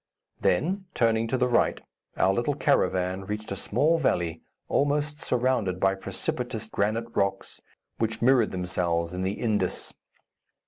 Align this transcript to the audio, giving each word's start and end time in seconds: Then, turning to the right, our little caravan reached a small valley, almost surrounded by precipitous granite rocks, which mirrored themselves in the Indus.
Then, 0.39 0.85
turning 0.95 1.27
to 1.27 1.37
the 1.37 1.47
right, 1.47 1.79
our 2.17 2.33
little 2.33 2.55
caravan 2.55 3.23
reached 3.25 3.51
a 3.51 3.55
small 3.55 3.99
valley, 3.99 4.41
almost 4.67 5.19
surrounded 5.21 5.79
by 5.79 5.93
precipitous 5.93 6.67
granite 6.69 7.15
rocks, 7.15 7.61
which 7.99 8.19
mirrored 8.19 8.49
themselves 8.49 9.13
in 9.13 9.21
the 9.21 9.33
Indus. 9.33 9.93